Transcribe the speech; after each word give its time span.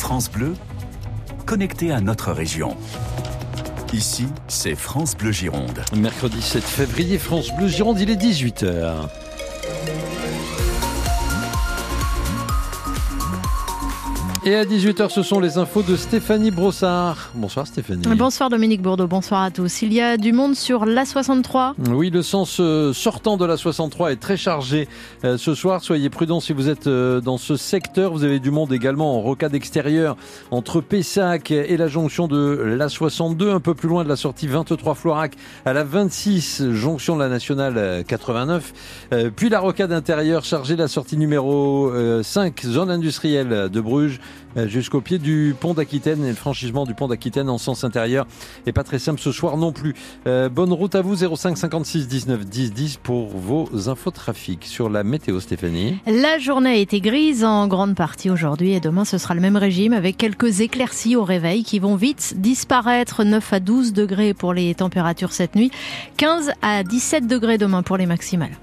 France 0.00 0.30
Bleu, 0.30 0.54
connecté 1.44 1.92
à 1.92 2.00
notre 2.00 2.32
région. 2.32 2.74
Ici, 3.92 4.26
c'est 4.48 4.74
France 4.74 5.14
Bleu 5.14 5.30
Gironde. 5.30 5.84
Mercredi 5.94 6.40
7 6.40 6.64
février, 6.64 7.18
France 7.18 7.54
Bleu 7.54 7.68
Gironde, 7.68 8.00
il 8.00 8.10
est 8.10 8.16
18h. 8.16 9.08
Et 14.42 14.54
à 14.54 14.64
18h, 14.64 15.10
ce 15.10 15.22
sont 15.22 15.38
les 15.38 15.58
infos 15.58 15.82
de 15.82 15.96
Stéphanie 15.96 16.50
Brossard. 16.50 17.30
Bonsoir 17.34 17.66
Stéphanie. 17.66 18.04
Bonsoir 18.16 18.48
Dominique 18.48 18.80
Bourdeau, 18.80 19.06
bonsoir 19.06 19.42
à 19.42 19.50
tous. 19.50 19.82
Il 19.82 19.92
y 19.92 20.00
a 20.00 20.16
du 20.16 20.32
monde 20.32 20.56
sur 20.56 20.86
l'A63 20.86 21.74
Oui, 21.90 22.08
le 22.08 22.22
sens 22.22 22.56
euh, 22.58 22.94
sortant 22.94 23.36
de 23.36 23.44
l'A63 23.44 24.12
est 24.12 24.16
très 24.16 24.38
chargé 24.38 24.88
euh, 25.26 25.36
ce 25.36 25.54
soir. 25.54 25.82
Soyez 25.82 26.08
prudents 26.08 26.40
si 26.40 26.54
vous 26.54 26.70
êtes 26.70 26.86
euh, 26.86 27.20
dans 27.20 27.36
ce 27.36 27.58
secteur. 27.58 28.12
Vous 28.12 28.24
avez 28.24 28.38
du 28.38 28.50
monde 28.50 28.72
également 28.72 29.14
en 29.14 29.20
rocade 29.20 29.54
extérieure 29.54 30.16
entre 30.50 30.80
Pessac 30.80 31.50
et 31.50 31.76
la 31.76 31.88
jonction 31.88 32.26
de 32.26 32.76
l'A62, 32.78 33.50
un 33.50 33.60
peu 33.60 33.74
plus 33.74 33.90
loin 33.90 34.04
de 34.04 34.08
la 34.08 34.16
sortie 34.16 34.46
23 34.46 34.94
Florac 34.94 35.34
à 35.66 35.74
la 35.74 35.84
26 35.84 36.72
jonction 36.72 37.14
de 37.14 37.20
la 37.20 37.28
nationale 37.28 38.04
89. 38.06 38.72
Puis 39.36 39.50
la 39.50 39.60
rocade 39.60 39.92
intérieure 39.92 40.44
chargée 40.44 40.76
de 40.76 40.82
la 40.82 40.88
sortie 40.88 41.18
numéro 41.18 41.92
5 42.22 42.62
zone 42.62 42.90
industrielle 42.90 43.68
de 43.70 43.80
Bruges 43.82 44.18
jusqu'au 44.56 45.00
pied 45.00 45.18
du 45.18 45.54
pont 45.58 45.74
d'Aquitaine. 45.74 46.24
Et 46.24 46.28
le 46.28 46.34
franchissement 46.34 46.84
du 46.84 46.94
pont 46.94 47.08
d'Aquitaine 47.08 47.48
en 47.48 47.58
sens 47.58 47.84
intérieur 47.84 48.26
est 48.66 48.72
pas 48.72 48.84
très 48.84 48.98
simple 48.98 49.20
ce 49.20 49.32
soir 49.32 49.56
non 49.56 49.72
plus. 49.72 49.94
Euh, 50.26 50.48
bonne 50.48 50.72
route 50.72 50.94
à 50.94 51.02
vous, 51.02 51.16
05 51.16 51.56
56 51.56 52.08
19 52.08 52.46
10 52.46 52.72
10 52.72 52.96
pour 52.98 53.28
vos 53.28 53.88
infos 53.88 54.10
trafic 54.10 54.64
sur 54.64 54.88
la 54.88 55.04
météo, 55.04 55.40
Stéphanie. 55.40 55.98
La 56.06 56.38
journée 56.38 56.70
a 56.70 56.76
été 56.76 57.00
grise 57.00 57.44
en 57.44 57.68
grande 57.68 57.94
partie 57.94 58.30
aujourd'hui 58.30 58.72
et 58.72 58.80
demain 58.80 59.04
ce 59.04 59.18
sera 59.18 59.34
le 59.34 59.40
même 59.40 59.56
régime 59.56 59.92
avec 59.92 60.16
quelques 60.16 60.60
éclaircies 60.60 61.16
au 61.16 61.24
réveil 61.24 61.64
qui 61.64 61.78
vont 61.78 61.96
vite 61.96 62.34
disparaître. 62.36 63.24
9 63.24 63.52
à 63.52 63.60
12 63.60 63.92
degrés 63.92 64.34
pour 64.34 64.52
les 64.52 64.74
températures 64.74 65.32
cette 65.32 65.54
nuit, 65.54 65.70
15 66.16 66.52
à 66.62 66.82
17 66.82 67.26
degrés 67.26 67.58
demain 67.58 67.82
pour 67.82 67.96
les 67.96 68.06
maximales. 68.06 68.56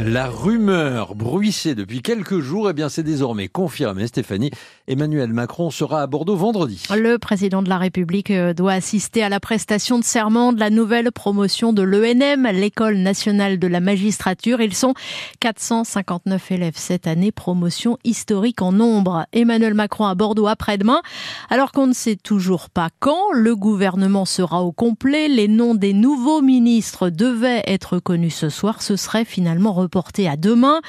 La 0.00 0.28
rumeur 0.28 1.16
bruissait 1.16 1.74
depuis 1.74 2.02
quelques 2.02 2.38
jours, 2.38 2.70
eh 2.70 2.72
bien 2.72 2.88
c'est 2.88 3.02
désormais 3.02 3.48
confirmé, 3.48 4.06
Stéphanie. 4.06 4.52
Emmanuel 4.86 5.32
Macron 5.32 5.70
sera 5.70 6.02
à 6.02 6.06
Bordeaux 6.06 6.36
vendredi. 6.36 6.84
Le 6.96 7.18
président 7.18 7.62
de 7.62 7.68
la 7.68 7.78
République 7.78 8.30
euh, 8.30 8.54
doit 8.54 8.74
assister 8.74 9.24
à 9.24 9.28
la 9.28 9.40
prestation 9.40 9.98
de 9.98 10.04
serment 10.04 10.52
de 10.52 10.60
la 10.60 10.70
nouvelle 10.70 11.10
promotion 11.10 11.72
de 11.72 11.82
l'ENM, 11.82 12.46
l'École 12.52 12.98
nationale 12.98 13.58
de 13.58 13.66
la 13.66 13.80
magistrature. 13.80 14.60
Ils 14.60 14.74
sont 14.74 14.94
459 15.40 16.52
élèves 16.52 16.76
cette 16.76 17.08
année, 17.08 17.32
promotion 17.32 17.98
historique 18.04 18.62
en 18.62 18.70
nombre. 18.70 19.26
Emmanuel 19.32 19.74
Macron 19.74 20.06
à 20.06 20.14
Bordeaux 20.14 20.46
après-demain, 20.46 21.02
alors 21.50 21.72
qu'on 21.72 21.88
ne 21.88 21.92
sait 21.92 22.16
toujours 22.16 22.70
pas 22.70 22.90
quand 23.00 23.32
le 23.32 23.56
gouvernement 23.56 24.26
sera 24.26 24.62
au 24.62 24.70
complet. 24.70 25.26
Les 25.26 25.48
noms 25.48 25.74
des 25.74 25.92
nouveaux 25.92 26.40
ministres 26.40 27.10
devaient 27.10 27.64
être 27.66 27.98
connus 27.98 28.30
ce 28.30 28.48
soir. 28.48 28.80
Ce 28.80 28.94
serait 28.94 29.24
finalement 29.24 29.72
reporté 29.88 30.28
à 30.28 30.36
demain. 30.36 30.82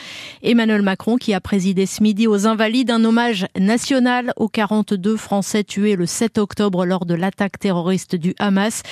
Emmanuel 0.44 0.82
Macron 0.82 1.16
qui 1.16 1.34
a 1.34 1.40
présidé 1.40 1.86
ce 1.86 2.04
midi 2.04 2.28
aux 2.28 2.48
Invalides 2.48 2.92
un 2.92 3.06
hommage 3.06 3.48
national 3.58 4.34
aux 4.36 4.50
42 4.50 5.16
Français 5.16 5.64
tués 5.64 5.96
le 5.96 6.06
7 6.06 6.38
octobre 6.38 6.86
lors 6.86 7.06
de 7.06 7.14
l'attaque 7.14 7.58
terroriste 7.58 8.18
du 8.18 8.36
Hamas. 8.40 8.84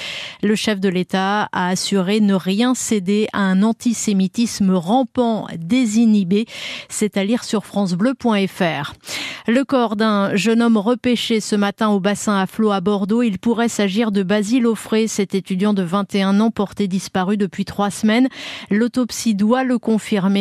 Le 0.42 0.56
chef 0.56 0.80
de 0.80 0.88
l'État 0.88 1.50
a 1.52 1.68
assuré 1.68 2.22
ne 2.22 2.36
rien 2.36 2.74
céder 2.74 3.28
à 3.34 3.42
un 3.42 3.64
antisémitisme 3.64 4.74
rampant, 4.76 5.48
désinhibé. 5.58 6.46
C'est 6.88 7.18
à 7.18 7.26
lire 7.26 7.44
sur 7.44 7.66
francebleu.fr. 7.66 8.94
Le 9.50 9.64
corps 9.64 9.98
d'un 9.98 10.36
jeune 10.36 10.62
homme 10.62 10.78
repêché 10.78 11.40
ce 11.40 11.56
matin 11.56 11.90
au 11.90 12.00
bassin 12.00 12.38
à 12.38 12.48
flot 12.48 12.72
à 12.72 12.80
Bordeaux. 12.80 13.24
Il 13.24 13.40
pourrait 13.40 13.70
s'agir 13.70 14.12
de 14.12 14.24
Basile 14.24 14.68
Offray, 14.68 15.10
cet 15.10 15.36
étudiant 15.36 15.73
de 15.73 15.84
21 15.84 16.40
ans 16.40 16.52
porté 16.52 16.88
disparu 16.88 17.36
depuis 17.36 17.66
trois 17.66 17.90
semaines. 17.90 18.30
L'autopsie 18.70 19.36
doit 19.36 19.64
le 19.64 19.80
confirmer, 19.80 19.97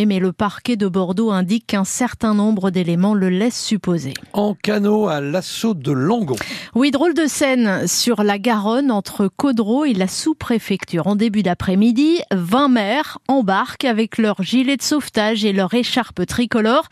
mais 0.07 0.19
le 0.19 0.33
parquet 0.33 0.77
de 0.77 0.87
Bordeaux 0.87 1.31
indique 1.31 1.67
qu'un 1.67 1.85
certain 1.85 2.35
nombre 2.35 2.71
d'éléments 2.71 3.15
le 3.15 3.29
laissent 3.29 3.63
supposer. 3.63 4.15
En 4.33 4.55
canot 4.55 5.09
à 5.09 5.21
l'assaut 5.21 5.75
de 5.75 5.93
Langon. 5.93 6.37
Oui, 6.75 6.91
drôle 6.91 7.15
de 7.15 7.27
scène 7.27 7.87
sur 7.87 8.23
la 8.23 8.39
Garonne 8.39 8.91
entre 8.91 9.29
Caudreau 9.29 9.85
et 9.85 9.95
la 9.95 10.09
sous-préfecture. 10.09 11.07
En 11.07 11.17
début 11.17 11.43
d'après-midi, 11.43 12.21
20 12.33 12.69
maires 12.69 13.19
embarquent 13.29 13.85
avec 13.85 14.19
leur 14.19 14.43
gilet 14.43 14.77
de 14.77 14.83
sauvetage 14.83 15.45
et 15.45 15.53
leur 15.53 15.75
écharpe 15.75 16.27
tricolore, 16.27 16.89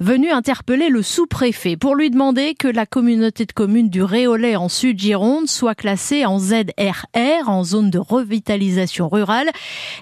venus 0.00 0.32
interpeller 0.32 0.88
le 0.88 1.02
sous-préfet 1.02 1.76
pour 1.76 1.94
lui 1.94 2.10
demander 2.10 2.54
que 2.54 2.68
la 2.68 2.86
communauté 2.86 3.46
de 3.46 3.52
communes 3.52 3.90
du 3.90 4.02
Réolais 4.02 4.56
en 4.56 4.68
Sud-Gironde 4.68 5.48
soit 5.48 5.74
classée 5.74 6.26
en 6.26 6.38
ZRR, 6.38 7.48
en 7.48 7.64
zone 7.64 7.90
de 7.90 7.98
revitalisation 7.98 9.08
rurale, 9.08 9.50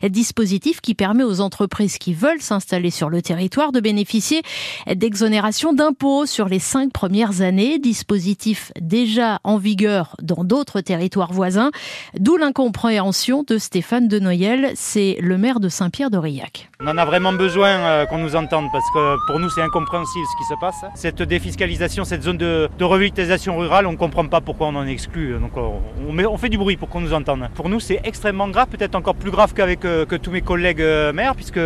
dispositif 0.09 0.81
qui 0.81 0.95
permet 0.95 1.25
aux 1.25 1.41
entreprises 1.41 1.99
qui 1.99 2.06
veulent 2.15 2.41
s'installer 2.41 2.91
sur 2.91 3.11
le 3.11 3.23
territoire 3.23 3.73
de 3.73 3.81
bénéficier 3.81 4.43
d'exonération 4.87 5.73
d'impôts 5.73 6.27
sur 6.27 6.49
les 6.49 6.59
cinq 6.59 6.93
premières 6.93 7.41
années, 7.41 7.79
dispositif 7.79 8.73
déjà 8.81 9.41
en 9.45 9.57
vigueur 9.57 10.17
dans 10.23 10.45
d'autres 10.45 10.81
territoires 10.81 11.33
voisins, 11.33 11.71
d'où 12.19 12.37
l'incompréhension 12.37 13.45
de 13.47 13.59
Stéphane 13.59 14.09
Denoyel, 14.09 14.73
c'est 14.75 15.17
le 15.21 15.39
maire 15.39 15.61
de 15.61 15.69
Saint-Pierre-d'Aurillac. 15.69 16.71
On 16.79 16.89
en 16.89 16.99
a 16.99 17.07
vraiment 17.07 17.33
besoin 17.33 17.69
euh, 17.69 18.05
qu'on 18.05 18.19
nous 18.19 18.37
entende 18.37 18.67
parce 18.71 18.85
que 18.91 19.17
pour 19.29 19.41
nous 19.41 19.49
c'est 19.49 19.63
incompréhensible 19.63 20.27
ce 20.27 20.37
qui 20.37 20.45
se 20.45 20.61
passe. 20.61 20.85
Cette 20.95 21.23
défiscalisation, 21.23 22.05
cette 22.05 22.23
zone 22.23 22.37
de, 22.37 22.69
revitalisation 22.79 23.57
rurale, 23.57 23.87
on 23.87 23.93
ne 23.93 23.97
comprend 23.97 24.27
pas 24.27 24.43
pourquoi 24.43 24.67
on 24.67 24.75
en 24.75 24.87
exclut. 24.87 25.39
Donc 25.41 25.57
on, 25.57 25.81
on, 26.07 26.37
fait 26.37 26.51
du 26.51 26.59
bruit 26.59 26.77
pour 26.77 26.91
qu'on 26.91 27.01
nous 27.01 27.15
entende. 27.15 27.49
Pour 27.55 27.71
nous 27.71 27.81
c'est 27.81 28.03
extrêmement 28.05 28.49
grave, 28.49 28.69
peut-être 28.69 28.95
encore 28.95 29.15
plus 29.15 29.31
grave 29.31 29.55
qu'avec 29.55 29.87
euh, 29.87 30.05
que 30.05 30.17
tous 30.17 30.31
mes 30.31 30.43
collègues 30.43 30.83
euh, 30.83 31.15
maires 31.15 31.35
puisque 31.35 31.61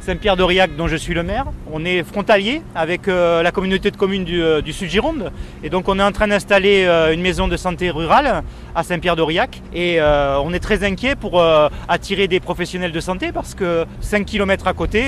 Saint-Pierre-d'Aurillac, 0.00 0.76
dont 0.76 0.86
je 0.86 0.96
suis 0.96 1.14
le 1.14 1.22
maire. 1.22 1.46
On 1.72 1.84
est 1.84 2.04
frontalier 2.04 2.62
avec 2.76 3.08
euh, 3.08 3.42
la 3.42 3.50
communauté 3.50 3.90
de 3.90 3.96
communes 3.96 4.26
euh, 4.28 4.60
du, 4.60 4.72
Sud-Gironde. 4.72 5.32
Et 5.64 5.70
donc 5.70 5.88
on 5.88 5.98
est 5.98 6.02
en 6.02 6.12
train 6.12 6.28
d'installer 6.28 6.84
euh, 6.84 7.12
une 7.12 7.20
maison 7.20 7.48
de 7.48 7.56
santé 7.56 7.90
rurale 7.90 8.44
à 8.74 8.82
Saint-Pierre-d'Aurillac. 8.84 9.62
Et 9.74 9.98
on 10.00 10.52
est 10.52 10.60
très 10.60 10.84
inquiet 10.84 11.16
pour 11.16 11.42
attirer 11.88 12.28
des 12.28 12.40
professionnels 12.40 12.92
de 12.92 13.00
santé 13.00 13.32
parce 13.32 13.54
que 13.54 13.86
5 14.00 14.24
km 14.26 14.45
à 14.50 14.72
côté, 14.72 15.04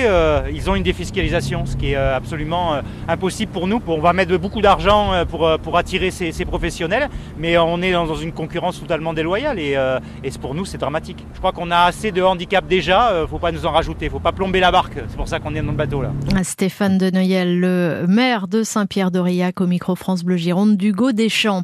ils 0.53 0.69
ont 0.69 0.75
une 0.75 0.83
défiscalisation, 0.83 1.65
ce 1.65 1.75
qui 1.75 1.91
est 1.91 1.95
absolument 1.95 2.75
impossible 3.07 3.51
pour 3.51 3.67
nous. 3.67 3.81
On 3.87 3.99
va 3.99 4.13
mettre 4.13 4.35
beaucoup 4.37 4.61
d'argent 4.61 5.11
pour, 5.29 5.77
attirer 5.77 6.11
ces, 6.11 6.45
professionnels, 6.45 7.09
mais 7.37 7.57
on 7.57 7.81
est 7.81 7.91
dans 7.91 8.15
une 8.15 8.31
concurrence 8.31 8.79
totalement 8.79 9.13
déloyale 9.13 9.59
et, 9.59 9.77
et 10.23 10.29
pour 10.39 10.55
nous 10.55 10.65
c'est 10.65 10.77
dramatique. 10.77 11.25
Je 11.33 11.39
crois 11.39 11.51
qu'on 11.51 11.71
a 11.71 11.79
assez 11.79 12.11
de 12.11 12.21
handicap 12.21 12.67
déjà, 12.67 13.11
il 13.13 13.21
ne 13.21 13.27
faut 13.27 13.39
pas 13.39 13.51
nous 13.51 13.65
en 13.65 13.71
rajouter, 13.71 14.05
il 14.05 14.09
ne 14.09 14.13
faut 14.13 14.19
pas 14.19 14.31
plomber 14.31 14.59
la 14.59 14.71
barre 14.71 14.89
c'est 15.07 15.15
pour 15.15 15.27
ça 15.27 15.39
qu'on 15.39 15.55
est 15.55 15.61
dans 15.61 15.71
le 15.71 15.77
bateau 15.77 16.01
là. 16.01 16.11
Stéphane 16.43 16.97
Denoyel, 16.97 17.59
le 17.59 18.05
maire 18.07 18.47
de 18.47 18.63
Saint-Pierre-d'Aurillac 18.63 19.61
au 19.61 19.67
micro 19.67 19.95
France 19.95 20.23
Bleu 20.23 20.37
Gironde 20.37 20.77
d'Hugo 20.77 21.11
Deschamps. 21.11 21.63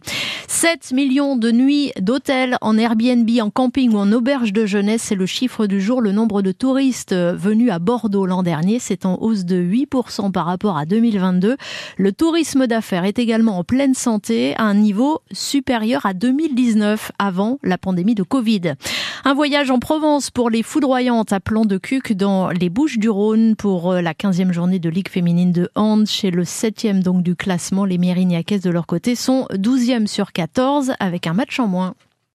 7 0.55 0.93
millions 0.93 1.35
de 1.35 1.51
nuits 1.51 1.91
d'hôtels 1.99 2.57
en 2.61 2.77
Airbnb, 2.77 3.29
en 3.41 3.49
camping 3.49 3.91
ou 3.91 3.97
en 3.97 4.09
auberge 4.13 4.53
de 4.53 4.65
jeunesse, 4.65 5.01
c'est 5.01 5.15
le 5.15 5.25
chiffre 5.25 5.67
du 5.67 5.81
jour. 5.81 5.99
Le 5.99 6.13
nombre 6.13 6.41
de 6.41 6.53
touristes 6.53 7.13
venus 7.13 7.69
à 7.71 7.79
Bordeaux 7.79 8.25
l'an 8.25 8.41
dernier, 8.41 8.79
c'est 8.79 9.05
en 9.05 9.17
hausse 9.21 9.43
de 9.43 9.57
8% 9.61 10.31
par 10.31 10.45
rapport 10.45 10.77
à 10.77 10.85
2022. 10.85 11.57
Le 11.97 12.11
tourisme 12.13 12.67
d'affaires 12.67 13.03
est 13.03 13.19
également 13.19 13.59
en 13.59 13.65
pleine 13.65 13.93
santé 13.93 14.55
à 14.55 14.63
un 14.63 14.75
niveau 14.75 15.19
supérieur 15.33 16.05
à 16.05 16.13
2019 16.13 17.11
avant 17.19 17.59
la 17.61 17.77
pandémie 17.77 18.15
de 18.15 18.23
Covid. 18.23 18.75
Un 19.27 19.33
voyage 19.33 19.71
en 19.71 19.79
Provence 19.79 20.29
pour 20.29 20.51
les 20.51 20.61
foudroyantes 20.61 21.33
à 21.33 21.39
plan 21.39 21.65
de 21.65 21.79
Cuc 21.79 22.13
dans 22.13 22.49
les 22.49 22.69
Bouches 22.69 22.99
du 22.99 23.09
Rhône 23.09 23.55
pour 23.55 23.91
euh, 23.91 23.99
la 23.99 24.13
15e 24.13 24.51
journée 24.51 24.77
de 24.77 24.87
Ligue 24.87 25.09
féminine 25.09 25.51
de 25.51 25.67
hand 25.73 26.05
chez 26.05 26.29
le 26.29 26.43
7e 26.43 27.01
donc 27.01 27.23
du 27.23 27.35
classement. 27.35 27.85
Les 27.85 27.97
Mérignacaises 27.97 28.61
de 28.61 28.69
leur 28.69 28.85
côté 28.85 29.15
sont 29.15 29.47
12e 29.49 30.05
sur 30.05 30.31
14 30.31 30.93
avec 30.99 31.25
un 31.25 31.33
match 31.33 31.59
en 31.59 31.65
moins. 31.65 31.95